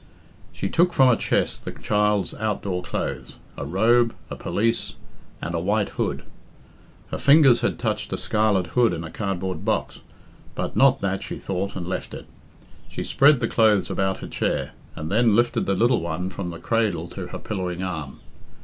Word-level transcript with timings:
She 0.51 0.67
took 0.67 0.93
from 0.93 1.09
a 1.09 1.15
chest 1.15 1.63
the 1.63 1.71
child's 1.71 2.33
outdoor 2.33 2.81
clothes 2.81 3.35
a 3.55 3.63
robe, 3.67 4.15
a 4.31 4.35
pelisse, 4.35 4.95
and 5.43 5.53
a 5.53 5.59
white 5.59 5.89
hood. 5.89 6.23
Her 7.11 7.19
fingers 7.19 7.61
had 7.61 7.77
touched 7.77 8.11
a 8.11 8.17
scarlet 8.17 8.65
hood 8.73 8.95
in 8.95 9.03
a 9.03 9.11
cardboard 9.11 9.63
box, 9.63 10.01
but 10.55 10.75
"not 10.75 11.01
that" 11.01 11.21
she 11.21 11.37
thought, 11.37 11.75
and 11.75 11.85
left 11.85 12.15
it. 12.15 12.25
She 12.89 13.03
spread 13.03 13.41
the 13.41 13.47
clothes 13.47 13.91
about 13.91 14.21
her 14.21 14.27
chair, 14.27 14.71
and 14.95 15.11
then 15.11 15.35
lifted 15.35 15.67
the 15.67 15.75
little 15.75 16.01
one 16.01 16.31
from 16.31 16.49
the 16.49 16.57
cradle 16.57 17.07
to 17.09 17.27
her 17.27 17.37
pillowing 17.37 17.83
arm. 17.83 18.21